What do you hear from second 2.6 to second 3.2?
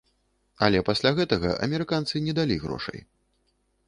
грошай.